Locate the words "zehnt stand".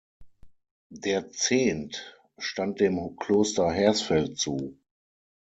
1.29-2.79